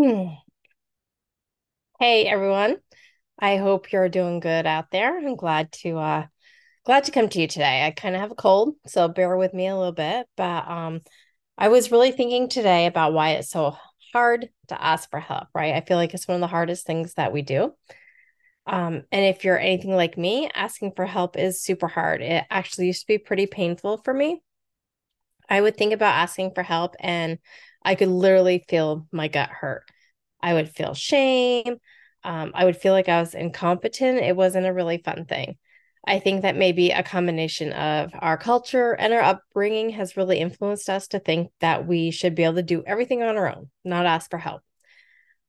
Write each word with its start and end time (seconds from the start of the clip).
Hmm. 0.00 0.40
Hey 1.98 2.26
everyone. 2.26 2.78
I 3.38 3.56
hope 3.58 3.92
you're 3.92 4.08
doing 4.08 4.40
good 4.40 4.66
out 4.66 4.90
there. 4.90 5.18
I'm 5.18 5.36
glad 5.36 5.72
to 5.82 5.98
uh 5.98 6.26
glad 6.84 7.04
to 7.04 7.12
come 7.12 7.28
to 7.28 7.40
you 7.40 7.48
today. 7.48 7.86
I 7.86 7.90
kind 7.92 8.14
of 8.14 8.20
have 8.22 8.32
a 8.32 8.36
cold, 8.36 8.76
so 8.86 9.08
bear 9.08 9.36
with 9.36 9.54
me 9.54 9.68
a 9.68 9.76
little 9.76 9.92
bit, 9.92 10.26
but 10.36 10.68
um 10.68 11.00
I 11.58 11.68
was 11.68 11.92
really 11.92 12.12
thinking 12.12 12.48
today 12.48 12.86
about 12.86 13.12
why 13.12 13.30
it's 13.32 13.50
so 13.50 13.76
hard 14.14 14.48
to 14.68 14.82
ask 14.82 15.10
for 15.10 15.20
help, 15.20 15.48
right? 15.54 15.74
I 15.74 15.82
feel 15.82 15.98
like 15.98 16.14
it's 16.14 16.28
one 16.28 16.36
of 16.36 16.42
the 16.42 16.46
hardest 16.48 16.86
things 16.86 17.14
that 17.14 17.32
we 17.32 17.42
do. 17.42 17.74
Um 18.66 19.04
and 19.12 19.26
if 19.26 19.44
you're 19.44 19.58
anything 19.58 19.94
like 19.96 20.18
me, 20.18 20.50
asking 20.54 20.92
for 20.96 21.06
help 21.06 21.36
is 21.36 21.62
super 21.62 21.88
hard. 21.88 22.22
It 22.22 22.44
actually 22.50 22.88
used 22.88 23.02
to 23.02 23.06
be 23.08 23.18
pretty 23.18 23.46
painful 23.46 23.98
for 23.98 24.14
me. 24.14 24.42
I 25.48 25.60
would 25.60 25.76
think 25.76 25.92
about 25.92 26.14
asking 26.14 26.52
for 26.54 26.62
help 26.62 26.94
and 27.00 27.38
I 27.82 27.94
could 27.94 28.08
literally 28.08 28.64
feel 28.68 29.06
my 29.12 29.28
gut 29.28 29.50
hurt. 29.50 29.84
I 30.42 30.54
would 30.54 30.70
feel 30.70 30.94
shame. 30.94 31.76
Um, 32.22 32.52
I 32.54 32.64
would 32.64 32.76
feel 32.76 32.92
like 32.92 33.08
I 33.08 33.20
was 33.20 33.34
incompetent. 33.34 34.18
It 34.20 34.36
wasn't 34.36 34.66
a 34.66 34.72
really 34.72 34.98
fun 34.98 35.24
thing. 35.24 35.56
I 36.06 36.18
think 36.18 36.42
that 36.42 36.56
maybe 36.56 36.90
a 36.90 37.02
combination 37.02 37.72
of 37.72 38.12
our 38.18 38.38
culture 38.38 38.92
and 38.92 39.12
our 39.12 39.20
upbringing 39.20 39.90
has 39.90 40.16
really 40.16 40.38
influenced 40.38 40.88
us 40.88 41.08
to 41.08 41.18
think 41.18 41.50
that 41.60 41.86
we 41.86 42.10
should 42.10 42.34
be 42.34 42.44
able 42.44 42.54
to 42.54 42.62
do 42.62 42.82
everything 42.86 43.22
on 43.22 43.36
our 43.36 43.54
own, 43.54 43.70
not 43.84 44.06
ask 44.06 44.30
for 44.30 44.38
help. 44.38 44.62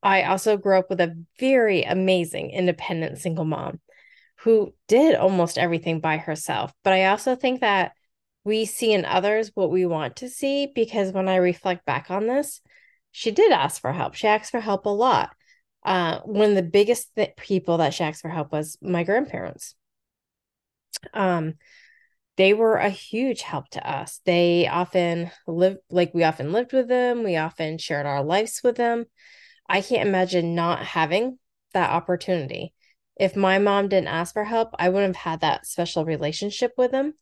I 0.04 0.24
also 0.24 0.58
grew 0.58 0.78
up 0.78 0.90
with 0.90 1.00
a 1.00 1.16
very 1.40 1.84
amazing 1.84 2.52
independent 2.52 3.20
single 3.20 3.46
mom 3.46 3.80
who 4.40 4.74
did 4.88 5.16
almost 5.16 5.58
everything 5.58 6.00
by 6.00 6.18
herself. 6.18 6.74
But 6.84 6.94
I 6.94 7.06
also 7.06 7.36
think 7.36 7.62
that 7.62 7.94
we 8.44 8.66
see 8.66 8.94
in 8.94 9.06
others 9.06 9.52
what 9.54 9.72
we 9.72 9.86
want 9.86 10.18
to 10.18 10.30
see 10.30 10.72
because 10.74 11.12
when 11.12 11.28
I 11.28 11.36
reflect 11.36 11.86
back 11.86 12.10
on 12.10 12.28
this, 12.28 12.62
she 13.12 13.32
did 13.32 13.52
ask 13.52 13.82
for 13.82 13.92
help. 13.92 14.16
She 14.16 14.28
asked 14.28 14.52
for 14.52 14.60
help 14.60 14.86
a 14.86 14.90
lot. 14.90 15.36
Uh, 15.84 16.20
one 16.22 16.50
of 16.50 16.56
the 16.56 16.64
biggest 16.64 17.14
th- 17.16 17.36
people 17.38 17.78
that 17.78 17.94
she 17.94 18.04
asked 18.04 18.22
for 18.22 18.30
help 18.30 18.52
was 18.52 18.78
my 18.82 19.04
grandparents. 19.04 19.76
Um, 21.14 21.56
they 22.38 22.54
were 22.54 22.78
a 22.78 22.90
huge 22.90 23.42
help 23.42 23.70
to 23.70 23.90
us. 23.90 24.22
They 24.26 24.68
often 24.68 25.32
lived 25.48 25.80
like 25.90 26.14
we 26.14 26.24
often 26.24 26.54
lived 26.54 26.74
with 26.74 26.88
them. 26.88 27.24
We 27.24 27.36
often 27.36 27.78
shared 27.78 28.06
our 28.06 28.24
lives 28.24 28.62
with 28.64 28.78
them. 28.78 29.06
I 29.68 29.82
can't 29.82 30.08
imagine 30.08 30.56
not 30.56 30.86
having 30.86 31.40
that 31.74 31.92
opportunity. 31.92 32.74
If 33.20 33.36
my 33.36 33.60
mom 33.60 33.90
didn't 33.90 34.08
ask 34.08 34.34
for 34.34 34.44
help, 34.44 34.70
I 34.80 34.90
wouldn't 34.90 35.16
have 35.16 35.32
had 35.32 35.42
that 35.42 35.66
special 35.66 36.06
relationship 36.06 36.74
with 36.78 36.92
them. 36.92 37.14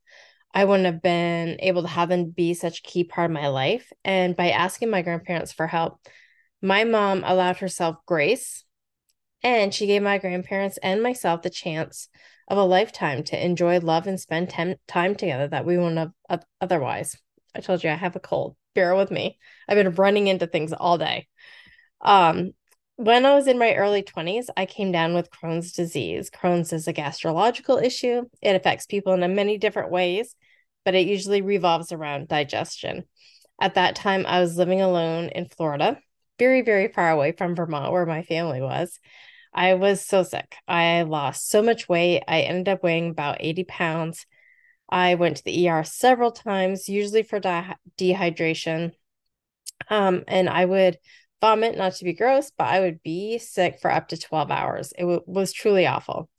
I 0.53 0.65
wouldn't 0.65 0.85
have 0.85 1.01
been 1.01 1.57
able 1.59 1.83
to 1.83 1.87
have 1.87 2.09
them 2.09 2.31
be 2.31 2.53
such 2.53 2.79
a 2.79 2.83
key 2.83 3.03
part 3.03 3.29
of 3.29 3.33
my 3.33 3.47
life. 3.47 3.91
And 4.03 4.35
by 4.35 4.49
asking 4.49 4.89
my 4.89 5.01
grandparents 5.01 5.51
for 5.51 5.67
help, 5.67 5.99
my 6.61 6.83
mom 6.83 7.23
allowed 7.25 7.57
herself 7.57 7.97
grace 8.05 8.65
and 9.43 9.73
she 9.73 9.87
gave 9.87 10.01
my 10.01 10.17
grandparents 10.17 10.77
and 10.83 11.01
myself 11.01 11.41
the 11.41 11.49
chance 11.49 12.09
of 12.47 12.57
a 12.57 12.63
lifetime 12.63 13.23
to 13.23 13.45
enjoy 13.45 13.79
love 13.79 14.07
and 14.07 14.19
spend 14.19 14.49
tem- 14.49 14.75
time 14.87 15.15
together 15.15 15.47
that 15.47 15.65
we 15.65 15.77
wouldn't 15.77 16.13
have 16.29 16.45
otherwise. 16.59 17.17
I 17.55 17.61
told 17.61 17.83
you 17.83 17.89
I 17.89 17.93
have 17.93 18.15
a 18.15 18.19
cold. 18.19 18.55
Bear 18.75 18.95
with 18.95 19.11
me. 19.11 19.37
I've 19.67 19.75
been 19.75 19.95
running 19.95 20.27
into 20.27 20.47
things 20.47 20.73
all 20.73 20.97
day. 20.97 21.27
Um, 22.01 22.53
when 22.99 23.25
I 23.25 23.33
was 23.33 23.47
in 23.47 23.57
my 23.57 23.75
early 23.75 24.03
20s, 24.03 24.47
I 24.57 24.65
came 24.65 24.91
down 24.91 25.13
with 25.13 25.31
Crohn's 25.31 25.71
disease. 25.71 26.29
Crohn's 26.29 26.73
is 26.73 26.85
a 26.85 26.91
gastrological 26.93 27.81
issue. 27.81 28.25
It 28.41 28.57
affects 28.57 28.87
people 28.87 29.13
in 29.13 29.35
many 29.35 29.57
different 29.57 29.89
ways, 29.89 30.35
but 30.83 30.95
it 30.95 31.07
usually 31.07 31.41
revolves 31.41 31.93
around 31.93 32.27
digestion. 32.27 33.05
At 33.61 33.75
that 33.75 33.95
time, 33.95 34.25
I 34.27 34.41
was 34.41 34.57
living 34.57 34.81
alone 34.81 35.29
in 35.29 35.47
Florida, 35.47 35.97
very, 36.39 36.61
very 36.61 36.89
far 36.89 37.09
away 37.09 37.31
from 37.31 37.55
Vermont, 37.55 37.93
where 37.93 38.05
my 38.05 38.21
family 38.23 38.59
was. 38.59 38.99
I 39.53 39.75
was 39.75 40.05
so 40.05 40.23
sick. 40.23 40.57
I 40.67 41.03
lost 41.03 41.49
so 41.49 41.61
much 41.61 41.87
weight. 41.87 42.23
I 42.27 42.41
ended 42.41 42.67
up 42.67 42.83
weighing 42.83 43.11
about 43.11 43.37
80 43.39 43.63
pounds. 43.63 44.25
I 44.89 45.15
went 45.15 45.37
to 45.37 45.43
the 45.45 45.69
ER 45.69 45.85
several 45.85 46.33
times, 46.33 46.89
usually 46.89 47.23
for 47.23 47.39
de- 47.39 47.77
dehydration. 47.97 48.91
Um, 49.89 50.25
and 50.27 50.49
I 50.49 50.65
would 50.65 50.97
vomit, 51.41 51.77
not 51.77 51.93
to 51.95 52.03
be 52.03 52.13
gross, 52.13 52.51
but 52.57 52.67
I 52.67 52.79
would 52.79 53.01
be 53.03 53.37
sick 53.37 53.79
for 53.81 53.91
up 53.91 54.09
to 54.09 54.17
12 54.17 54.51
hours. 54.51 54.93
It 54.97 55.01
w- 55.01 55.23
was 55.25 55.53
truly 55.53 55.87
awful. 55.87 56.29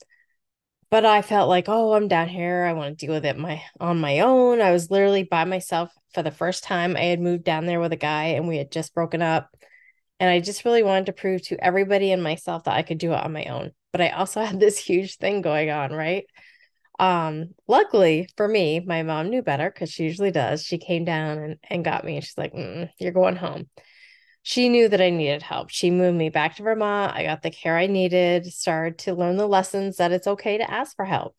But 0.91 1.05
I 1.07 1.23
felt 1.23 1.49
like, 1.49 1.69
oh, 1.69 1.93
I'm 1.93 2.09
down 2.09 2.29
here. 2.29 2.65
I 2.65 2.73
want 2.73 2.99
to 2.99 3.07
deal 3.07 3.15
with 3.15 3.25
it 3.25 3.39
my 3.39 3.63
on 3.79 4.01
my 4.01 4.21
own. 4.21 4.61
I 4.61 4.73
was 4.73 4.91
literally 4.91 5.23
by 5.23 5.45
myself 5.45 5.93
for 6.15 6.23
the 6.23 6.33
first 6.33 6.65
time. 6.65 6.97
I 6.97 7.05
had 7.05 7.21
moved 7.21 7.45
down 7.45 7.67
there 7.67 7.81
with 7.81 7.93
a 7.93 7.97
guy 7.97 8.25
and 8.25 8.49
we 8.49 8.57
had 8.57 8.73
just 8.73 8.95
broken 8.95 9.23
up. 9.23 9.57
And 10.19 10.29
I 10.29 10.41
just 10.41 10.65
really 10.65 10.83
wanted 10.83 11.07
to 11.07 11.13
prove 11.13 11.43
to 11.45 11.65
everybody 11.65 12.11
and 12.13 12.23
myself 12.23 12.65
that 12.65 12.77
I 12.77 12.83
could 12.83 12.99
do 12.99 13.13
it 13.13 13.25
on 13.25 13.33
my 13.33 13.45
own. 13.45 13.71
But 13.93 14.01
I 14.01 14.11
also 14.11 14.41
had 14.45 14.59
this 14.59 14.79
huge 14.79 15.17
thing 15.17 15.43
going 15.43 15.71
on, 15.71 15.93
right? 15.93 16.25
Um, 16.99 17.55
luckily 17.69 18.29
for 18.37 18.47
me, 18.47 18.81
my 18.81 19.03
mom 19.05 19.31
knew 19.31 19.43
better 19.43 19.71
because 19.71 19.91
she 19.91 20.05
usually 20.05 20.33
does. 20.33 20.65
She 20.65 20.77
came 20.77 21.05
down 21.05 21.39
and, 21.39 21.57
and 21.71 21.85
got 21.85 22.05
me. 22.05 22.17
And 22.17 22.25
she's 22.25 22.37
like, 22.37 22.53
You're 22.99 23.13
going 23.13 23.37
home 23.37 23.69
she 24.43 24.69
knew 24.69 24.89
that 24.89 25.01
I 25.01 25.11
needed 25.11 25.43
help. 25.43 25.71
She 25.71 25.91
moved 25.91 26.17
me 26.17 26.31
back 26.31 26.57
to 26.57 26.63
Vermont. 26.63 27.15
I 27.15 27.25
got 27.25 27.43
the 27.43 27.51
care 27.51 27.77
I 27.77 27.87
needed, 27.87 28.47
started 28.47 28.99
to 29.01 29.15
learn 29.15 29.37
the 29.37 29.47
lessons 29.47 29.97
that 29.99 30.13
it's 30.13 30.27
okay 30.27 30.59
to 30.59 30.71
ask 30.71 30.97
for 30.97 31.05
help. 31.05 31.37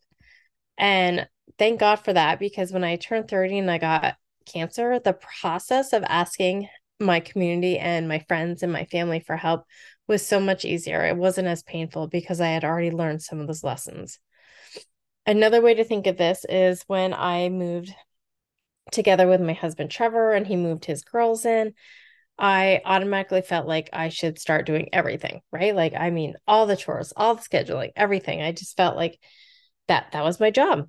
And 0.78 1.28
thank 1.58 1.80
God 1.80 1.96
for 1.96 2.12
that 2.12 2.38
because 2.38 2.72
when 2.72 2.84
I 2.84 2.96
turned 2.96 3.28
30 3.28 3.58
and 3.58 3.70
I 3.70 3.78
got 3.78 4.16
cancer, 4.46 4.98
the 4.98 5.14
process 5.40 5.92
of 5.92 6.04
asking 6.04 6.68
my 7.00 7.20
community 7.20 7.78
and 7.78 8.08
my 8.08 8.20
friends 8.28 8.62
and 8.62 8.72
my 8.72 8.84
family 8.84 9.20
for 9.20 9.36
help 9.36 9.64
was 10.06 10.26
so 10.26 10.38
much 10.40 10.64
easier. 10.64 11.04
It 11.04 11.16
wasn't 11.16 11.48
as 11.48 11.62
painful 11.62 12.08
because 12.08 12.40
I 12.40 12.48
had 12.48 12.64
already 12.64 12.90
learned 12.90 13.22
some 13.22 13.40
of 13.40 13.46
those 13.46 13.64
lessons. 13.64 14.18
Another 15.26 15.60
way 15.60 15.74
to 15.74 15.84
think 15.84 16.06
of 16.06 16.16
this 16.16 16.44
is 16.48 16.82
when 16.86 17.14
I 17.14 17.48
moved 17.48 17.94
together 18.90 19.28
with 19.28 19.40
my 19.40 19.52
husband 19.52 19.90
Trevor 19.90 20.32
and 20.32 20.46
he 20.46 20.56
moved 20.56 20.84
his 20.84 21.04
girls 21.04 21.44
in. 21.44 21.74
I 22.38 22.80
automatically 22.84 23.42
felt 23.42 23.66
like 23.66 23.90
I 23.92 24.08
should 24.08 24.38
start 24.38 24.66
doing 24.66 24.88
everything, 24.92 25.42
right? 25.52 25.74
Like, 25.74 25.94
I 25.94 26.10
mean, 26.10 26.34
all 26.46 26.66
the 26.66 26.76
chores, 26.76 27.12
all 27.16 27.36
the 27.36 27.42
scheduling, 27.42 27.92
everything. 27.94 28.42
I 28.42 28.52
just 28.52 28.76
felt 28.76 28.96
like 28.96 29.18
that 29.88 30.12
that 30.12 30.24
was 30.24 30.40
my 30.40 30.50
job. 30.50 30.88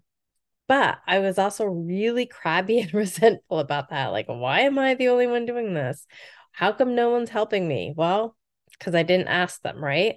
But 0.68 1.00
I 1.06 1.20
was 1.20 1.38
also 1.38 1.66
really 1.66 2.26
crabby 2.26 2.80
and 2.82 2.94
resentful 2.94 3.60
about 3.60 3.90
that. 3.90 4.08
Like, 4.08 4.28
why 4.28 4.62
am 4.62 4.80
I 4.80 4.96
the 4.96 5.10
only 5.10 5.28
one 5.28 5.46
doing 5.46 5.74
this? 5.74 6.06
How 6.52 6.72
come 6.72 6.96
no 6.96 7.10
one's 7.10 7.30
helping 7.30 7.68
me? 7.68 7.94
Well, 7.96 8.36
because 8.72 8.96
I 8.96 9.04
didn't 9.04 9.28
ask 9.28 9.62
them, 9.62 9.84
right? 9.84 10.16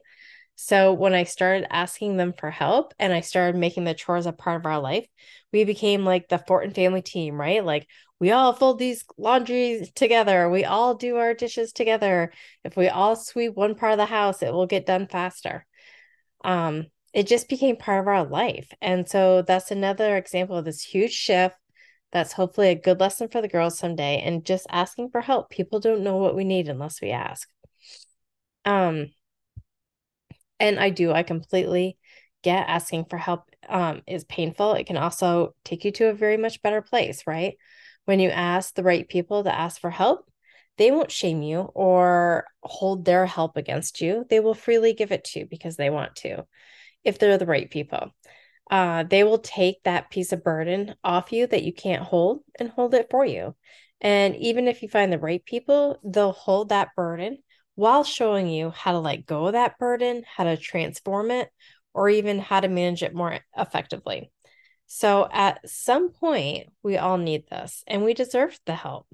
So 0.56 0.94
when 0.94 1.12
I 1.12 1.24
started 1.24 1.66
asking 1.70 2.16
them 2.16 2.32
for 2.32 2.50
help 2.50 2.94
and 2.98 3.12
I 3.12 3.20
started 3.20 3.58
making 3.58 3.84
the 3.84 3.94
chores 3.94 4.24
a 4.24 4.32
part 4.32 4.60
of 4.60 4.66
our 4.66 4.80
life, 4.80 5.06
we 5.52 5.64
became 5.64 6.04
like 6.04 6.28
the 6.28 6.38
Fortin 6.38 6.72
family 6.72 7.02
team, 7.02 7.38
right? 7.38 7.64
Like 7.64 7.86
we 8.18 8.30
all 8.30 8.52
fold 8.52 8.78
these 8.78 9.04
laundries 9.18 9.90
together. 9.92 10.48
We 10.48 10.64
all 10.64 10.94
do 10.94 11.16
our 11.16 11.34
dishes 11.34 11.72
together. 11.72 12.32
If 12.64 12.76
we 12.76 12.88
all 12.88 13.16
sweep 13.16 13.54
one 13.54 13.74
part 13.74 13.92
of 13.92 13.98
the 13.98 14.06
house, 14.06 14.42
it 14.42 14.52
will 14.52 14.66
get 14.66 14.86
done 14.86 15.06
faster. 15.06 15.66
Um, 16.42 16.86
it 17.12 17.26
just 17.26 17.48
became 17.48 17.76
part 17.76 18.00
of 18.00 18.08
our 18.08 18.24
life. 18.24 18.70
And 18.80 19.08
so 19.08 19.42
that's 19.42 19.70
another 19.70 20.16
example 20.16 20.56
of 20.56 20.64
this 20.64 20.82
huge 20.82 21.12
shift. 21.12 21.56
That's 22.12 22.32
hopefully 22.32 22.68
a 22.68 22.74
good 22.74 23.00
lesson 23.00 23.28
for 23.28 23.42
the 23.42 23.48
girls 23.48 23.78
someday. 23.78 24.20
And 24.20 24.44
just 24.44 24.66
asking 24.70 25.10
for 25.10 25.20
help. 25.20 25.50
People 25.50 25.80
don't 25.80 26.02
know 26.02 26.16
what 26.16 26.36
we 26.36 26.44
need 26.44 26.68
unless 26.68 27.00
we 27.00 27.10
ask. 27.10 27.48
Um, 28.64 29.10
and 30.58 30.78
I 30.80 30.90
do, 30.90 31.12
I 31.12 31.22
completely 31.22 31.98
get 32.42 32.68
asking 32.68 33.06
for 33.06 33.18
help 33.18 33.44
um, 33.68 34.02
is 34.06 34.24
painful. 34.24 34.74
It 34.74 34.86
can 34.86 34.96
also 34.96 35.54
take 35.64 35.84
you 35.84 35.92
to 35.92 36.08
a 36.08 36.14
very 36.14 36.36
much 36.36 36.62
better 36.62 36.80
place, 36.80 37.26
right? 37.26 37.56
When 38.06 38.18
you 38.18 38.30
ask 38.30 38.74
the 38.74 38.82
right 38.82 39.08
people 39.08 39.44
to 39.44 39.54
ask 39.54 39.80
for 39.80 39.90
help, 39.90 40.28
they 40.78 40.90
won't 40.90 41.10
shame 41.10 41.42
you 41.42 41.60
or 41.60 42.46
hold 42.62 43.04
their 43.04 43.26
help 43.26 43.56
against 43.56 44.00
you. 44.00 44.26
They 44.28 44.40
will 44.40 44.54
freely 44.54 44.94
give 44.94 45.12
it 45.12 45.24
to 45.24 45.40
you 45.40 45.46
because 45.46 45.76
they 45.76 45.90
want 45.90 46.16
to, 46.16 46.46
if 47.04 47.18
they're 47.18 47.38
the 47.38 47.46
right 47.46 47.70
people. 47.70 48.10
Uh, 48.70 49.04
they 49.04 49.22
will 49.22 49.38
take 49.38 49.82
that 49.84 50.10
piece 50.10 50.32
of 50.32 50.42
burden 50.42 50.94
off 51.04 51.32
you 51.32 51.46
that 51.46 51.62
you 51.62 51.72
can't 51.72 52.02
hold 52.02 52.40
and 52.58 52.68
hold 52.68 52.94
it 52.94 53.08
for 53.10 53.24
you. 53.24 53.54
And 54.00 54.36
even 54.36 54.68
if 54.68 54.82
you 54.82 54.88
find 54.88 55.12
the 55.12 55.18
right 55.18 55.44
people, 55.44 55.98
they'll 56.04 56.32
hold 56.32 56.68
that 56.70 56.94
burden 56.96 57.38
while 57.74 58.04
showing 58.04 58.48
you 58.48 58.70
how 58.70 58.92
to 58.92 58.98
let 58.98 59.26
go 59.26 59.46
of 59.46 59.52
that 59.52 59.78
burden, 59.78 60.24
how 60.26 60.44
to 60.44 60.56
transform 60.56 61.30
it, 61.30 61.48
or 61.94 62.08
even 62.08 62.38
how 62.38 62.60
to 62.60 62.68
manage 62.68 63.02
it 63.02 63.14
more 63.14 63.38
effectively. 63.56 64.30
So, 64.86 65.28
at 65.32 65.68
some 65.68 66.10
point, 66.10 66.68
we 66.82 66.96
all 66.96 67.18
need 67.18 67.48
this 67.48 67.82
and 67.86 68.04
we 68.04 68.14
deserve 68.14 68.58
the 68.66 68.74
help. 68.74 69.06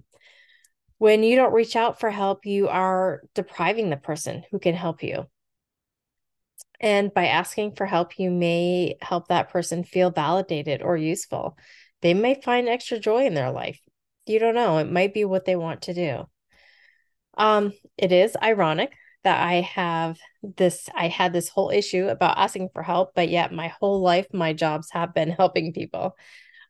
When 0.98 1.22
you 1.22 1.34
don't 1.34 1.54
reach 1.54 1.74
out 1.74 1.98
for 1.98 2.10
help, 2.10 2.46
you 2.46 2.68
are 2.68 3.22
depriving 3.34 3.90
the 3.90 3.96
person 3.96 4.44
who 4.50 4.58
can 4.58 4.74
help 4.74 5.02
you. 5.02 5.26
And 6.80 7.12
by 7.14 7.26
asking 7.26 7.76
for 7.76 7.86
help, 7.86 8.18
you 8.18 8.30
may 8.30 8.96
help 9.00 9.28
that 9.28 9.50
person 9.50 9.84
feel 9.84 10.10
validated 10.10 10.82
or 10.82 10.96
useful. 10.96 11.56
They 12.02 12.14
may 12.14 12.40
find 12.40 12.68
extra 12.68 12.98
joy 12.98 13.26
in 13.26 13.34
their 13.34 13.50
life. 13.50 13.80
You 14.26 14.38
don't 14.38 14.54
know, 14.54 14.78
it 14.78 14.90
might 14.90 15.14
be 15.14 15.24
what 15.24 15.44
they 15.44 15.56
want 15.56 15.82
to 15.82 15.94
do. 15.94 16.28
Um, 17.36 17.72
it 17.96 18.12
is 18.12 18.36
ironic 18.40 18.92
that 19.24 19.46
I 19.46 19.60
have 19.60 20.18
this, 20.42 20.88
I 20.94 21.08
had 21.08 21.32
this 21.32 21.48
whole 21.48 21.70
issue 21.70 22.08
about 22.08 22.38
asking 22.38 22.70
for 22.72 22.82
help, 22.82 23.14
but 23.14 23.28
yet 23.28 23.52
my 23.52 23.68
whole 23.68 24.00
life, 24.00 24.26
my 24.32 24.52
jobs 24.52 24.90
have 24.90 25.14
been 25.14 25.30
helping 25.30 25.72
people. 25.72 26.16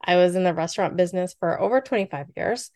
I 0.05 0.17
was 0.17 0.35
in 0.35 0.45
the 0.45 0.55
restaurant 0.55 0.97
business 0.97 1.35
for 1.39 1.61
over 1.61 1.81
25 1.81 2.27
years, 2.37 2.71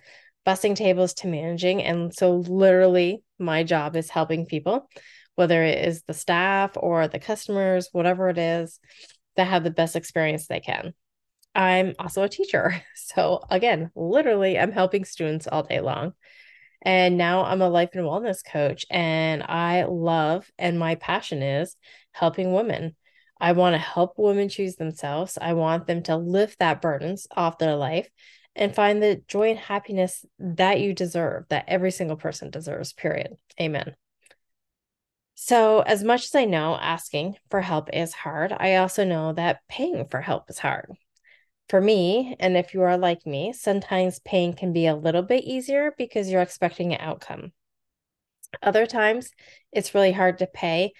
bussing 0.47 0.77
tables 0.77 1.15
to 1.15 1.27
managing. 1.27 1.83
And 1.83 2.15
so, 2.15 2.37
literally, 2.37 3.23
my 3.39 3.65
job 3.65 3.97
is 3.97 4.09
helping 4.09 4.47
people, 4.47 4.89
whether 5.35 5.63
it 5.63 5.87
is 5.87 6.03
the 6.03 6.15
staff 6.15 6.73
or 6.77 7.09
the 7.09 7.19
customers, 7.19 7.89
whatever 7.93 8.29
it 8.29 8.39
is, 8.39 8.79
that 9.37 9.49
have 9.49 9.65
the 9.65 9.71
best 9.71 9.97
experience 9.97 10.47
they 10.47 10.61
can. 10.61 10.95
I'm 11.55 11.95
also 11.99 12.23
a 12.23 12.29
teacher. 12.29 12.83
So, 12.95 13.41
again, 13.49 13.91
literally, 13.95 14.59
I'm 14.59 14.73
helping 14.73 15.05
students 15.05 15.47
all 15.47 15.63
day 15.63 15.81
long. 15.81 16.13
And 16.83 17.17
now 17.17 17.45
I'm 17.45 17.63
a 17.63 17.69
life 17.69 17.91
and 17.95 18.05
wellness 18.05 18.45
coach, 18.45 18.87
and 18.91 19.43
I 19.43 19.85
love 19.85 20.51
and 20.59 20.79
my 20.79 20.95
passion 20.97 21.43
is 21.43 21.77
helping 22.13 22.53
women. 22.53 22.95
I 23.41 23.53
want 23.53 23.75
to 23.75 23.79
help 23.79 24.15
women 24.17 24.49
choose 24.49 24.77
themselves. 24.77 25.37
I 25.41 25.53
want 25.53 25.87
them 25.87 26.03
to 26.05 26.17
lift 26.17 26.59
that 26.59 26.81
burdens 26.81 27.27
off 27.37 27.59
their 27.59 27.77
life 27.77 28.09
and 28.55 28.75
find 28.75 29.03
the 29.03 29.23
joy 29.29 29.51
and 29.51 29.59
happiness 29.59 30.25
that 30.39 30.81
you 30.81 30.95
deserve, 30.95 31.45
that 31.51 31.67
every 31.69 31.91
single 31.91 32.17
person 32.17 32.51
deserves, 32.51 32.93
period. 32.93 33.37
Amen. 33.61 33.95
So, 35.35 35.81
as 35.81 36.03
much 36.03 36.25
as 36.25 36.35
I 36.35 36.47
know 36.47 36.77
asking 36.77 37.37
for 37.51 37.61
help 37.61 37.91
is 37.93 38.15
hard, 38.15 38.55
I 38.59 38.77
also 38.77 39.05
know 39.05 39.35
that 39.35 39.61
paying 39.69 40.07
for 40.09 40.23
help 40.23 40.49
is 40.49 40.59
hard. 40.59 40.97
For 41.69 41.81
me, 41.81 42.37
and 42.39 42.57
if 42.57 42.75
you 42.75 42.83
are 42.83 42.97
like 42.97 43.27
me, 43.27 43.53
sometimes 43.53 44.21
paying 44.21 44.53
can 44.55 44.73
be 44.73 44.87
a 44.87 44.95
little 44.95 45.23
bit 45.23 45.45
easier 45.45 45.93
because 45.99 46.31
you're 46.31 46.43
expecting 46.43 46.93
an 46.93 47.01
outcome. 47.01 47.53
Other 48.63 48.87
times, 48.87 49.31
it's 49.73 49.95
really 49.95 50.13
hard 50.13 50.39
to 50.39 50.47
pay 50.47 50.93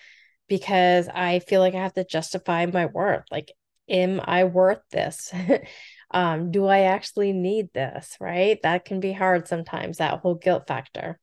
because 0.49 1.09
I 1.09 1.39
feel 1.39 1.61
like 1.61 1.75
I 1.75 1.83
have 1.83 1.95
to 1.95 2.05
justify 2.05 2.67
my 2.67 2.87
worth. 2.87 3.25
Like, 3.31 3.53
am 3.89 4.21
I 4.25 4.45
worth 4.45 4.81
this? 4.91 5.33
um, 6.11 6.51
do 6.51 6.67
I 6.67 6.81
actually 6.81 7.33
need 7.33 7.69
this? 7.73 8.17
Right? 8.21 8.61
That 8.63 8.85
can 8.85 8.99
be 8.99 9.13
hard 9.13 9.47
sometimes, 9.47 9.99
that 9.99 10.21
whole 10.21 10.35
guilt 10.35 10.67
factor. 10.67 11.21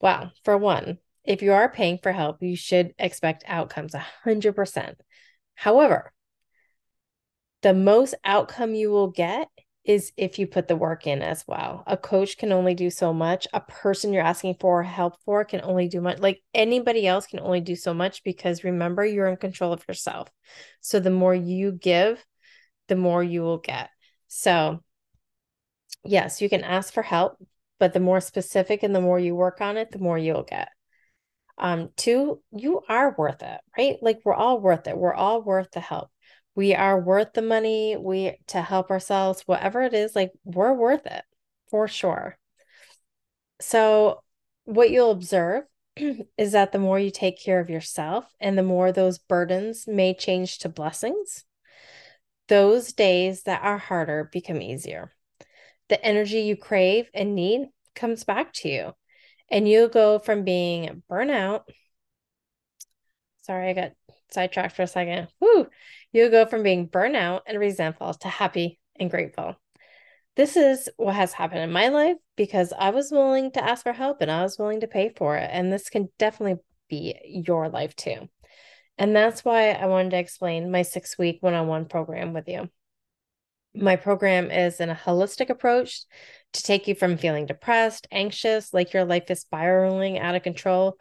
Well, 0.00 0.32
for 0.44 0.56
one, 0.56 0.98
if 1.24 1.42
you 1.42 1.52
are 1.52 1.70
paying 1.70 1.98
for 2.02 2.12
help, 2.12 2.42
you 2.42 2.56
should 2.56 2.94
expect 2.98 3.44
outcomes 3.46 3.92
100%. 3.92 4.96
However, 5.54 6.12
the 7.62 7.74
most 7.74 8.14
outcome 8.24 8.74
you 8.74 8.90
will 8.90 9.08
get 9.08 9.48
is 9.84 10.12
if 10.16 10.38
you 10.38 10.46
put 10.46 10.68
the 10.68 10.76
work 10.76 11.06
in 11.06 11.22
as 11.22 11.44
well. 11.48 11.82
A 11.86 11.96
coach 11.96 12.38
can 12.38 12.52
only 12.52 12.74
do 12.74 12.88
so 12.88 13.12
much. 13.12 13.48
A 13.52 13.60
person 13.60 14.12
you're 14.12 14.22
asking 14.22 14.56
for 14.60 14.82
help 14.82 15.20
for 15.24 15.44
can 15.44 15.60
only 15.62 15.88
do 15.88 16.00
much. 16.00 16.18
Like 16.18 16.40
anybody 16.54 17.06
else 17.06 17.26
can 17.26 17.40
only 17.40 17.60
do 17.60 17.74
so 17.74 17.92
much 17.92 18.22
because 18.22 18.62
remember, 18.62 19.04
you're 19.04 19.26
in 19.26 19.36
control 19.36 19.72
of 19.72 19.84
yourself. 19.88 20.28
So 20.80 21.00
the 21.00 21.10
more 21.10 21.34
you 21.34 21.72
give, 21.72 22.24
the 22.88 22.96
more 22.96 23.24
you 23.24 23.42
will 23.42 23.58
get. 23.58 23.90
So, 24.28 24.82
yes, 26.04 26.40
you 26.40 26.48
can 26.48 26.62
ask 26.62 26.92
for 26.92 27.02
help, 27.02 27.36
but 27.80 27.92
the 27.92 28.00
more 28.00 28.20
specific 28.20 28.84
and 28.84 28.94
the 28.94 29.00
more 29.00 29.18
you 29.18 29.34
work 29.34 29.60
on 29.60 29.76
it, 29.76 29.90
the 29.90 29.98
more 29.98 30.18
you'll 30.18 30.44
get. 30.44 30.68
Um, 31.58 31.90
two, 31.96 32.40
you 32.52 32.82
are 32.88 33.14
worth 33.18 33.42
it, 33.42 33.60
right? 33.76 33.96
Like 34.00 34.20
we're 34.24 34.34
all 34.34 34.60
worth 34.60 34.86
it. 34.86 34.96
We're 34.96 35.14
all 35.14 35.42
worth 35.42 35.70
the 35.72 35.80
help. 35.80 36.10
We 36.54 36.74
are 36.74 37.00
worth 37.00 37.32
the 37.32 37.42
money. 37.42 37.96
We 37.96 38.36
to 38.48 38.60
help 38.60 38.90
ourselves, 38.90 39.42
whatever 39.46 39.82
it 39.82 39.94
is, 39.94 40.14
like 40.14 40.32
we're 40.44 40.72
worth 40.72 41.06
it 41.06 41.24
for 41.70 41.88
sure. 41.88 42.38
So, 43.60 44.22
what 44.64 44.90
you'll 44.90 45.10
observe 45.10 45.64
is 45.96 46.52
that 46.52 46.72
the 46.72 46.78
more 46.78 46.98
you 46.98 47.10
take 47.10 47.42
care 47.42 47.60
of 47.60 47.70
yourself 47.70 48.26
and 48.40 48.56
the 48.56 48.62
more 48.62 48.92
those 48.92 49.18
burdens 49.18 49.86
may 49.86 50.14
change 50.14 50.58
to 50.58 50.68
blessings, 50.68 51.44
those 52.48 52.92
days 52.92 53.44
that 53.44 53.62
are 53.62 53.78
harder 53.78 54.28
become 54.32 54.60
easier. 54.60 55.12
The 55.88 56.04
energy 56.04 56.40
you 56.40 56.56
crave 56.56 57.08
and 57.14 57.34
need 57.34 57.68
comes 57.94 58.24
back 58.24 58.52
to 58.54 58.68
you, 58.68 58.92
and 59.50 59.68
you'll 59.68 59.88
go 59.88 60.18
from 60.18 60.44
being 60.44 61.02
burnout. 61.10 61.62
Sorry, 63.42 63.70
I 63.70 63.72
got 63.72 63.92
sidetracked 64.32 64.76
for 64.76 64.82
a 64.82 64.86
second. 64.86 65.28
Woo! 65.40 65.66
You'll 66.12 66.30
go 66.30 66.46
from 66.46 66.62
being 66.62 66.88
burnout 66.88 67.42
and 67.46 67.58
resentful 67.58 68.14
to 68.14 68.28
happy 68.28 68.78
and 68.98 69.10
grateful. 69.10 69.56
This 70.34 70.56
is 70.56 70.88
what 70.96 71.14
has 71.14 71.32
happened 71.32 71.60
in 71.60 71.72
my 71.72 71.88
life 71.88 72.16
because 72.36 72.72
I 72.76 72.90
was 72.90 73.10
willing 73.10 73.50
to 73.52 73.64
ask 73.64 73.82
for 73.82 73.92
help 73.92 74.22
and 74.22 74.30
I 74.30 74.42
was 74.42 74.58
willing 74.58 74.80
to 74.80 74.86
pay 74.86 75.12
for 75.14 75.36
it. 75.36 75.50
And 75.52 75.72
this 75.72 75.90
can 75.90 76.08
definitely 76.18 76.62
be 76.88 77.18
your 77.24 77.68
life 77.68 77.94
too. 77.94 78.28
And 78.98 79.14
that's 79.14 79.44
why 79.44 79.70
I 79.72 79.86
wanted 79.86 80.10
to 80.10 80.18
explain 80.18 80.70
my 80.70 80.82
six 80.82 81.18
week 81.18 81.38
one 81.40 81.54
on 81.54 81.66
one 81.66 81.86
program 81.86 82.32
with 82.32 82.48
you. 82.48 82.70
My 83.74 83.96
program 83.96 84.50
is 84.50 84.80
in 84.80 84.90
a 84.90 84.94
holistic 84.94 85.48
approach 85.48 86.04
to 86.52 86.62
take 86.62 86.88
you 86.88 86.94
from 86.94 87.16
feeling 87.16 87.46
depressed, 87.46 88.06
anxious, 88.10 88.74
like 88.74 88.92
your 88.92 89.04
life 89.04 89.30
is 89.30 89.40
spiraling 89.40 90.18
out 90.18 90.34
of 90.34 90.42
control, 90.42 90.98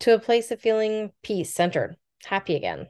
to 0.00 0.14
a 0.14 0.18
place 0.18 0.50
of 0.50 0.60
feeling 0.60 1.12
peace, 1.22 1.54
centered, 1.54 1.96
happy 2.24 2.56
again. 2.56 2.88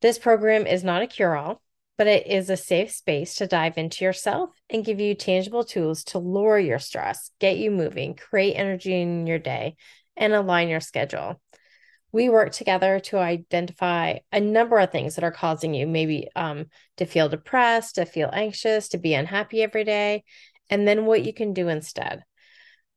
This 0.00 0.18
program 0.18 0.66
is 0.66 0.84
not 0.84 1.02
a 1.02 1.06
cure 1.06 1.36
all, 1.36 1.62
but 1.96 2.06
it 2.06 2.26
is 2.26 2.50
a 2.50 2.56
safe 2.56 2.92
space 2.92 3.36
to 3.36 3.46
dive 3.46 3.78
into 3.78 4.04
yourself 4.04 4.50
and 4.70 4.84
give 4.84 5.00
you 5.00 5.14
tangible 5.14 5.64
tools 5.64 6.04
to 6.04 6.18
lower 6.18 6.58
your 6.58 6.78
stress, 6.78 7.30
get 7.40 7.58
you 7.58 7.70
moving, 7.70 8.14
create 8.14 8.54
energy 8.54 9.00
in 9.00 9.26
your 9.26 9.38
day, 9.38 9.76
and 10.16 10.32
align 10.32 10.68
your 10.68 10.80
schedule 10.80 11.40
we 12.12 12.28
work 12.28 12.52
together 12.52 13.00
to 13.00 13.18
identify 13.18 14.18
a 14.32 14.40
number 14.40 14.78
of 14.78 14.90
things 14.90 15.14
that 15.14 15.24
are 15.24 15.32
causing 15.32 15.74
you 15.74 15.86
maybe 15.86 16.28
um, 16.34 16.66
to 16.96 17.04
feel 17.04 17.28
depressed, 17.28 17.96
to 17.96 18.06
feel 18.06 18.30
anxious, 18.32 18.88
to 18.88 18.98
be 18.98 19.14
unhappy 19.14 19.62
every 19.62 19.84
day, 19.84 20.24
and 20.70 20.88
then 20.88 21.06
what 21.06 21.24
you 21.24 21.34
can 21.34 21.52
do 21.52 21.68
instead. 21.68 22.24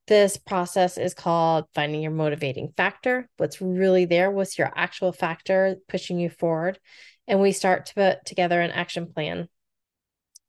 This 0.08 0.38
process 0.38 0.98
is 0.98 1.14
called 1.14 1.66
finding 1.74 2.02
your 2.02 2.12
motivating 2.12 2.74
factor. 2.76 3.30
What's 3.38 3.62
really 3.62 4.06
there? 4.06 4.32
What's 4.32 4.58
your 4.58 4.72
actual 4.76 5.14
factor 5.14 5.78
pushing 5.88 6.20
you 6.20 6.30
forward? 6.30 6.80
And 7.28 7.40
we 7.40 7.52
start 7.52 7.86
to 7.88 7.94
put 7.94 8.26
together 8.26 8.60
an 8.60 8.72
action 8.72 9.12
plan 9.14 9.48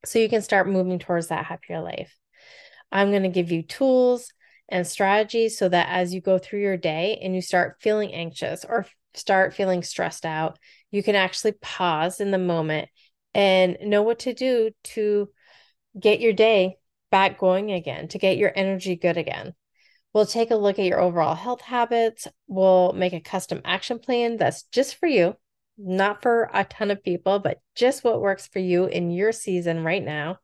so 0.05 0.19
you 0.19 0.29
can 0.29 0.43
start 0.43 0.69
moving 0.69 0.99
towards 0.99 1.29
that 1.29 1.45
happier 1.45 1.81
life. 1.81 2.17
I'm 2.91 3.11
going 3.11 3.23
to 3.23 3.29
give 3.29 3.53
you 3.53 3.63
tools 3.63 4.33
and 4.69 4.87
strategies 4.87 5.59
so 5.59 5.69
that 5.69 5.89
as 5.91 6.13
you 6.13 6.21
go 6.21 6.39
through 6.39 6.61
your 6.61 6.77
day 6.77 7.21
and 7.23 7.35
you 7.35 7.43
start 7.43 7.77
feeling 7.81 8.13
anxious 8.13 8.65
or 8.65 8.87
start 9.15 9.55
feeling 9.55 9.83
stressed 9.83 10.25
out, 10.25 10.59
you 10.91 11.03
can 11.03 11.15
actually 11.15 11.53
pause 11.53 12.21
in 12.21 12.31
the 12.31 12.39
moment 12.39 12.89
and 13.35 13.77
know 13.83 14.03
what 14.03 14.21
to 14.21 14.35
do 14.35 14.71
to 14.85 15.29
get 15.99 16.21
your 16.21 16.33
day 16.33 16.77
back 17.13 17.39
going 17.39 17.71
again, 17.71 18.09
to 18.09 18.19
get 18.19 18.39
your 18.39 18.51
energy 18.57 18.97
good 18.97 19.17
again. 19.17 19.55
We'll 20.13 20.27
take 20.27 20.51
a 20.51 20.57
look 20.57 20.81
at 20.81 20.87
your 20.87 21.01
overall 21.01 21.37
health 21.37 21.61
habits. 21.61 22.27
We'll 22.49 22.93
make 22.95 23.13
a 23.13 23.21
custom 23.21 23.61
action 23.65 24.01
plan 24.01 24.37
that's 24.37 24.65
just 24.65 24.97
for 24.97 25.07
you, 25.07 25.37
not 25.79 26.23
for 26.23 26.51
a 26.53 26.65
ton 26.65 26.91
of 26.91 27.05
people, 27.05 27.39
but 27.39 27.61
just 27.77 28.03
what 28.03 28.21
works 28.21 28.49
for 28.49 28.59
you 28.59 28.87
in 28.87 29.13
your 29.13 29.31
season 29.31 29.85
right 29.85 30.03
now. 30.03 30.39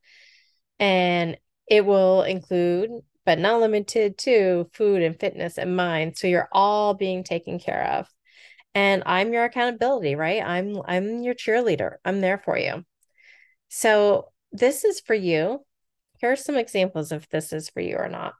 And 0.78 1.36
it 1.66 1.84
will 1.84 2.22
include 2.22 2.90
but 3.24 3.38
not 3.38 3.60
limited 3.60 4.16
to 4.16 4.70
food 4.72 5.02
and 5.02 5.20
fitness 5.20 5.58
and 5.58 5.76
mind. 5.76 6.16
So 6.16 6.26
you're 6.26 6.48
all 6.50 6.94
being 6.94 7.24
taken 7.24 7.58
care 7.58 7.98
of. 7.98 8.08
And 8.74 9.02
I'm 9.04 9.34
your 9.34 9.44
accountability, 9.44 10.14
right? 10.14 10.42
I'm 10.42 10.80
I'm 10.86 11.20
your 11.22 11.34
cheerleader. 11.34 11.96
I'm 12.06 12.22
there 12.22 12.38
for 12.38 12.56
you. 12.56 12.86
So 13.68 14.32
this 14.52 14.82
is 14.82 15.00
for 15.00 15.12
you. 15.12 15.62
Here 16.18 16.32
are 16.32 16.36
some 16.36 16.56
examples 16.56 17.12
if 17.12 17.28
this 17.28 17.52
is 17.52 17.68
for 17.68 17.80
you 17.80 17.96
or 17.96 18.08
not. 18.08 18.34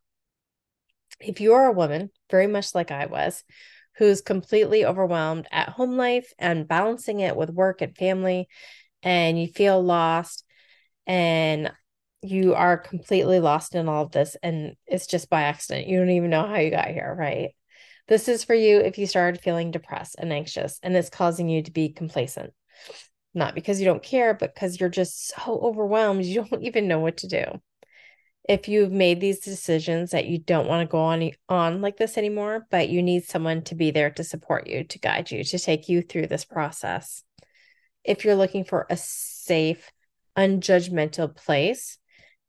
If 1.21 1.41
you're 1.41 1.65
a 1.65 1.73
woman, 1.73 2.11
very 2.31 2.47
much 2.47 2.75
like 2.75 2.91
I 2.91 3.07
was, 3.07 3.45
who's 3.97 4.21
completely 4.21 4.85
overwhelmed 4.85 5.49
at 5.51 5.71
home 5.71 5.97
life 5.97 6.33
and 6.39 6.69
balancing 6.69 7.21
it 7.21 7.37
with 7.37 7.51
work 7.51 7.83
and 7.83 7.97
family, 7.97 8.49
and 9.03 9.41
you 9.41 9.49
feel 9.49 9.83
lost 9.83 10.45
and 11.07 11.73
you 12.23 12.55
are 12.55 12.77
completely 12.77 13.41
lost 13.41 13.75
in 13.75 13.89
all 13.89 14.05
of 14.05 14.11
this 14.11 14.37
and 14.43 14.75
it's 14.87 15.07
just 15.07 15.31
by 15.31 15.43
accident. 15.43 15.87
You 15.87 15.99
don't 15.99 16.11
even 16.11 16.31
know 16.31 16.47
how 16.47 16.57
you 16.57 16.71
got 16.71 16.89
here, 16.89 17.15
right? 17.17 17.51
This 18.09 18.29
is 18.29 18.43
for 18.43 18.55
you 18.55 18.79
if 18.79 18.99
you 18.99 19.07
started 19.07 19.41
feeling 19.41 19.71
depressed 19.71 20.17
and 20.19 20.33
anxious 20.33 20.81
and 20.83 20.97
it's 20.97 21.11
causing 21.11 21.49
you 21.49 21.63
to 21.63 21.71
be 21.71 21.91
complacent. 21.91 22.53
Not 23.35 23.55
because 23.55 23.81
you 23.81 23.87
don't 23.87 24.03
care, 24.03 24.35
but 24.35 24.55
because 24.55 24.81
you're 24.81 24.89
just 24.89 25.29
so 25.29 25.61
overwhelmed, 25.63 26.25
you 26.25 26.45
don't 26.45 26.63
even 26.63 26.89
know 26.89 27.01
what 27.01 27.19
to 27.19 27.29
do. 27.29 27.45
If 28.49 28.67
you've 28.67 28.91
made 28.91 29.21
these 29.21 29.41
decisions 29.41 30.11
that 30.11 30.27
you 30.27 30.39
don't 30.39 30.67
want 30.67 30.89
to 30.89 30.91
go 30.91 30.99
on 30.99 31.31
on 31.49 31.83
like 31.83 31.99
this 31.99 32.17
anymore, 32.17 32.67
but 32.71 32.89
you 32.89 33.03
need 33.03 33.25
someone 33.25 33.63
to 33.65 33.75
be 33.75 33.91
there 33.91 34.11
to 34.11 34.25
support 34.25 34.67
you, 34.67 34.85
to 34.85 34.99
guide 34.99 35.31
you, 35.31 35.45
to 35.45 35.59
take 35.59 35.89
you 35.89 36.03
through 36.03 36.29
this 36.29 36.47
process. 36.47 37.23
If 38.05 38.25
you're 38.25 38.35
looking 38.35 38.65
for 38.65 38.87
a 38.89 38.97
safe, 38.97 39.93
unjudgmental 40.37 41.37
place 41.37 41.99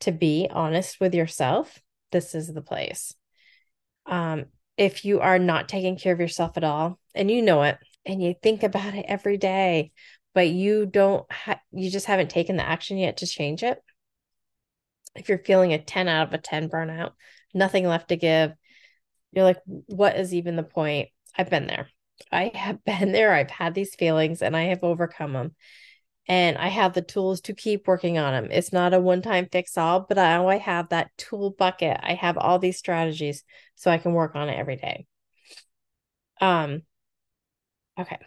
to 0.02 0.12
be 0.12 0.48
honest 0.50 1.00
with 1.00 1.14
yourself, 1.14 1.80
this 2.12 2.34
is 2.34 2.48
the 2.48 2.62
place. 2.62 3.14
Um, 4.06 4.46
if 4.78 5.04
you 5.04 5.20
are 5.20 5.40
not 5.40 5.68
taking 5.68 5.98
care 5.98 6.14
of 6.14 6.20
yourself 6.20 6.56
at 6.56 6.64
all 6.64 7.00
and 7.14 7.30
you 7.30 7.42
know 7.42 7.64
it 7.64 7.78
and 8.06 8.24
you 8.24 8.34
think 8.42 8.64
about 8.64 8.96
it 8.96 9.06
every 9.08 9.38
day, 9.38 9.92
but 10.34 10.48
you 10.48 10.86
don't, 10.86 11.30
ha- 11.32 11.60
you 11.72 11.92
just 11.92 12.06
haven't 12.06 12.30
taken 12.30 12.56
the 12.56 12.68
action 12.68 12.98
yet 12.98 13.18
to 13.18 13.28
change 13.28 13.62
it. 13.64 13.84
If 15.16 15.30
you're 15.30 15.40
feeling 15.40 15.74
a 15.74 15.80
10 15.80 16.08
out 16.08 16.28
of 16.28 16.34
a 16.34 16.38
10 16.38 16.70
burnout, 16.70 17.14
nothing 17.54 17.86
left 17.86 18.10
to 18.10 18.16
give, 18.16 18.54
you're 19.32 19.46
like, 19.46 19.60
what 19.66 20.18
is 20.18 20.34
even 20.34 20.56
the 20.56 20.64
point? 20.64 21.10
I've 21.38 21.50
been 21.50 21.68
there. 21.68 21.88
I 22.32 22.52
have 22.54 22.84
been 22.86 23.12
there. 23.12 23.34
I've 23.34 23.52
had 23.52 23.74
these 23.74 23.96
feelings 23.96 24.42
and 24.42 24.56
I 24.56 24.64
have 24.64 24.84
overcome 24.84 25.34
them. 25.34 25.56
And 26.28 26.60
I 26.60 26.68
have 26.68 26.94
the 26.94 27.02
tools 27.02 27.42
to 27.42 27.56
keep 27.56 27.88
working 27.88 28.20
on 28.20 28.34
them. 28.34 28.52
It's 28.52 28.72
not 28.72 28.94
a 28.94 29.00
one 29.00 29.24
time 29.24 29.48
fix 29.52 29.78
all, 29.78 30.02
but 30.02 30.20
I, 30.20 30.44
I 30.46 30.58
have 30.58 30.90
that 30.90 31.10
tool 31.18 31.50
bucket. 31.50 32.00
I 32.04 32.14
have 32.14 32.38
all 32.38 32.60
these 32.60 32.78
strategies 32.78 33.44
so 33.76 33.90
I 33.90 33.98
can 33.98 34.14
work 34.14 34.36
on 34.36 34.48
it 34.48 34.58
every 34.60 34.76
day. 34.76 35.08
Um, 36.42 36.84
okay. 37.98 38.18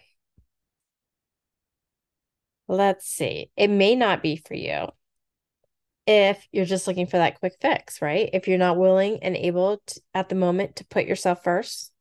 Let's 2.67 3.07
see. 3.07 3.51
It 3.57 3.69
may 3.69 3.95
not 3.95 4.23
be 4.23 4.37
for 4.37 4.55
you 4.55 4.89
if 6.07 6.47
you're 6.53 6.65
just 6.65 6.87
looking 6.87 7.07
for 7.07 7.19
that 7.19 7.39
quick 7.39 7.55
fix, 7.61 8.03
right? 8.03 8.29
If 8.33 8.49
you're 8.49 8.59
not 8.59 8.79
willing 8.79 9.23
and 9.23 9.37
able 9.37 9.83
to, 9.87 10.01
at 10.15 10.29
the 10.29 10.35
moment 10.35 10.77
to 10.77 10.85
put 10.87 11.07
yourself 11.07 11.45
first, 11.45 11.93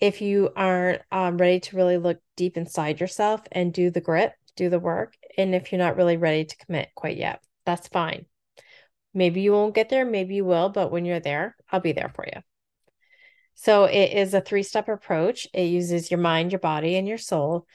if 0.00 0.22
you 0.22 0.50
aren't 0.56 1.02
um, 1.12 1.36
ready 1.36 1.60
to 1.60 1.76
really 1.76 1.98
look 1.98 2.18
deep 2.36 2.56
inside 2.56 3.00
yourself 3.00 3.42
and 3.52 3.72
do 3.72 3.90
the 3.90 4.00
grit, 4.00 4.32
do 4.56 4.70
the 4.70 4.78
work, 4.78 5.14
and 5.36 5.54
if 5.54 5.70
you're 5.70 5.78
not 5.78 5.96
really 5.96 6.16
ready 6.16 6.44
to 6.44 6.56
commit 6.56 6.88
quite 6.94 7.16
yet, 7.16 7.42
that's 7.66 7.88
fine. 7.88 8.26
Maybe 9.12 9.40
you 9.40 9.52
won't 9.52 9.74
get 9.74 9.88
there, 9.88 10.04
maybe 10.04 10.36
you 10.36 10.44
will, 10.44 10.68
but 10.68 10.90
when 10.90 11.04
you're 11.04 11.20
there, 11.20 11.56
I'll 11.70 11.80
be 11.80 11.92
there 11.92 12.12
for 12.14 12.24
you. 12.24 12.40
So 13.54 13.84
it 13.84 14.12
is 14.12 14.32
a 14.32 14.40
three 14.40 14.62
step 14.62 14.88
approach. 14.88 15.46
It 15.52 15.64
uses 15.64 16.10
your 16.10 16.20
mind, 16.20 16.52
your 16.52 16.60
body, 16.60 16.96
and 16.96 17.06
your 17.06 17.18
soul 17.18 17.66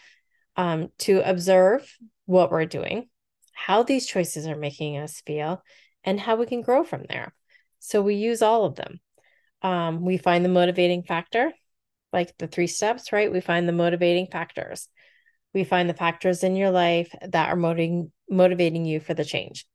um, 0.56 0.90
to 1.00 1.22
observe 1.28 1.96
what 2.26 2.52
we're 2.52 2.66
doing, 2.66 3.08
how 3.56 3.82
these 3.82 4.06
choices 4.06 4.46
are 4.46 4.56
making 4.56 4.98
us 4.98 5.22
feel, 5.26 5.64
and 6.04 6.20
how 6.20 6.36
we 6.36 6.46
can 6.46 6.62
grow 6.62 6.84
from 6.84 7.06
there. 7.10 7.34
So 7.80 8.02
we 8.02 8.16
use 8.16 8.44
all 8.44 8.66
of 8.66 8.76
them. 8.76 9.00
Um, 9.64 10.06
we 10.06 10.18
find 10.18 10.46
the 10.46 10.50
motivating 10.50 11.02
factor, 11.02 11.52
like 12.14 12.38
the 12.38 12.48
three 12.48 12.68
steps, 12.68 13.12
right? 13.12 13.32
We 13.32 13.42
find 13.42 13.68
the 13.68 13.74
motivating 13.74 14.28
factors. 14.28 14.88
We 15.54 15.64
find 15.64 15.90
the 15.90 15.96
factors 15.96 16.44
in 16.44 16.56
your 16.56 16.70
life 16.70 17.10
that 17.22 17.50
are 17.50 17.56
motivating 17.56 18.12
motivating 18.30 18.86
you 18.86 19.00
for 19.00 19.14
the 19.14 19.26
change. 19.26 19.66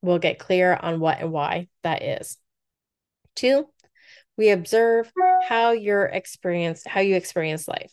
We'll 0.00 0.18
get 0.18 0.38
clear 0.38 0.78
on 0.80 1.00
what 1.00 1.20
and 1.20 1.32
why 1.32 1.68
that 1.82 2.02
is. 2.02 2.38
Two, 3.34 3.68
we 4.36 4.50
observe 4.50 5.10
how 5.48 5.72
your 5.72 6.04
experience, 6.04 6.82
how 6.86 7.00
you 7.00 7.16
experience 7.16 7.66
life. 7.66 7.92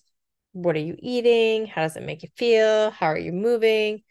What 0.51 0.75
are 0.75 0.79
you 0.79 0.95
eating? 0.99 1.65
How 1.65 1.81
does 1.81 1.95
it 1.95 2.03
make 2.03 2.21
you 2.21 2.29
feel? 2.37 2.91
How 2.91 3.07
are 3.07 3.17
you 3.17 3.31
moving? 3.31 4.03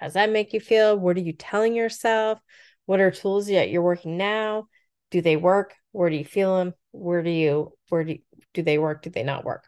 How 0.00 0.06
does 0.06 0.14
that 0.14 0.30
make 0.30 0.54
you 0.54 0.60
feel? 0.60 0.98
What 0.98 1.18
are 1.18 1.20
you 1.20 1.34
telling 1.34 1.74
yourself? 1.74 2.38
What 2.86 3.00
are 3.00 3.10
tools 3.10 3.48
that 3.48 3.68
you're 3.68 3.82
working 3.82 4.16
now? 4.16 4.66
Do 5.10 5.20
they 5.20 5.36
work? 5.36 5.74
Where 5.92 6.08
do 6.08 6.16
you 6.16 6.24
feel 6.24 6.56
them? 6.56 6.72
Where 6.92 7.22
do 7.22 7.28
you, 7.28 7.72
where 7.90 8.04
do, 8.04 8.16
do 8.54 8.62
they 8.62 8.78
work? 8.78 9.02
Do 9.02 9.10
they 9.10 9.22
not 9.22 9.44
work? 9.44 9.64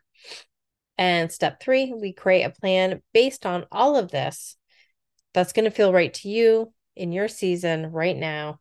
And 0.97 1.31
step 1.31 1.61
three, 1.61 1.93
we 1.93 2.15
create 2.15 2.45
a 2.45 2.51
plan 2.51 3.03
based 3.13 3.45
on 3.45 3.67
all 3.71 3.97
of 3.97 4.11
this 4.11 4.57
that's 5.35 5.53
going 5.53 5.67
to 5.67 5.71
feel 5.71 5.93
right 5.93 6.15
to 6.15 6.31
you 6.31 6.73
in 6.97 7.13
your 7.13 7.29
season 7.29 7.93
right 7.93 8.17
now. 8.17 8.59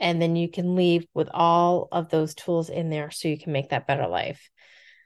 And 0.00 0.20
then 0.20 0.34
you 0.34 0.50
can 0.50 0.74
leave 0.74 1.06
with 1.14 1.28
all 1.32 1.86
of 1.92 2.08
those 2.08 2.34
tools 2.34 2.70
in 2.70 2.90
there 2.90 3.12
so 3.12 3.28
you 3.28 3.38
can 3.38 3.52
make 3.52 3.70
that 3.70 3.86
better 3.86 4.08
life. 4.08 4.50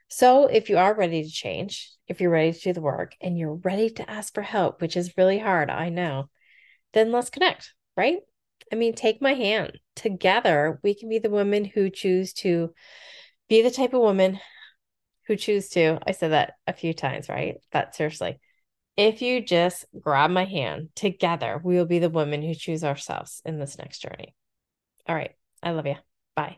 So, 0.09 0.47
if 0.47 0.69
you 0.69 0.77
are 0.77 0.95
ready 0.95 1.23
to 1.23 1.29
change, 1.29 1.91
if 2.07 2.19
you're 2.19 2.31
ready 2.31 2.51
to 2.51 2.59
do 2.59 2.73
the 2.73 2.81
work 2.81 3.15
and 3.21 3.37
you're 3.37 3.55
ready 3.55 3.89
to 3.91 4.09
ask 4.09 4.33
for 4.33 4.41
help, 4.41 4.81
which 4.81 4.97
is 4.97 5.17
really 5.17 5.37
hard, 5.37 5.69
I 5.69 5.89
know, 5.89 6.29
then 6.93 7.11
let's 7.11 7.29
connect, 7.29 7.73
right? 7.95 8.17
I 8.71 8.75
mean, 8.75 8.93
take 8.93 9.21
my 9.21 9.33
hand. 9.33 9.79
Together, 9.95 10.79
we 10.83 10.95
can 10.95 11.09
be 11.09 11.19
the 11.19 11.29
women 11.29 11.63
who 11.65 11.89
choose 11.89 12.33
to 12.33 12.73
be 13.47 13.61
the 13.61 13.71
type 13.71 13.93
of 13.93 14.01
woman 14.01 14.39
who 15.27 15.35
choose 15.35 15.69
to. 15.69 15.99
I 16.05 16.11
said 16.11 16.31
that 16.31 16.53
a 16.65 16.73
few 16.73 16.93
times, 16.93 17.29
right? 17.29 17.57
But 17.71 17.95
seriously, 17.95 18.39
if 18.97 19.21
you 19.21 19.41
just 19.41 19.85
grab 19.99 20.31
my 20.31 20.45
hand 20.45 20.89
together, 20.95 21.61
we 21.63 21.75
will 21.75 21.85
be 21.85 21.99
the 21.99 22.09
women 22.09 22.41
who 22.41 22.53
choose 22.53 22.83
ourselves 22.83 23.41
in 23.45 23.59
this 23.59 23.77
next 23.77 23.99
journey. 23.99 24.35
All 25.07 25.15
right. 25.15 25.31
I 25.61 25.71
love 25.71 25.85
you. 25.85 25.95
Bye. 26.35 26.57